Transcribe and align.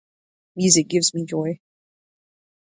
Music 0.55 0.87
gives 0.87 1.13
me 1.13 1.25
joy. 1.25 1.59